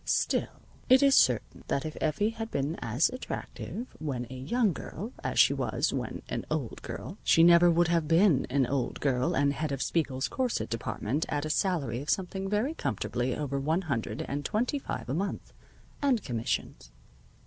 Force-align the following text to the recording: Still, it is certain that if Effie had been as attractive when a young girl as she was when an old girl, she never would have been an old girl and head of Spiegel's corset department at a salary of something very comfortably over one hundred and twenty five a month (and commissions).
Still, 0.03 0.63
it 0.89 1.03
is 1.03 1.13
certain 1.13 1.63
that 1.67 1.85
if 1.85 1.95
Effie 2.01 2.31
had 2.31 2.49
been 2.49 2.75
as 2.81 3.09
attractive 3.11 3.85
when 3.99 4.25
a 4.31 4.35
young 4.35 4.73
girl 4.73 5.13
as 5.23 5.37
she 5.37 5.53
was 5.53 5.93
when 5.93 6.23
an 6.27 6.43
old 6.49 6.81
girl, 6.81 7.19
she 7.23 7.43
never 7.43 7.69
would 7.69 7.87
have 7.89 8.07
been 8.07 8.47
an 8.49 8.65
old 8.65 8.99
girl 8.99 9.35
and 9.35 9.53
head 9.53 9.71
of 9.71 9.79
Spiegel's 9.83 10.27
corset 10.27 10.71
department 10.71 11.27
at 11.29 11.45
a 11.45 11.51
salary 11.51 12.01
of 12.01 12.09
something 12.09 12.49
very 12.49 12.73
comfortably 12.73 13.35
over 13.37 13.59
one 13.59 13.83
hundred 13.83 14.23
and 14.27 14.43
twenty 14.43 14.79
five 14.79 15.07
a 15.07 15.13
month 15.13 15.53
(and 16.01 16.23
commissions). 16.23 16.89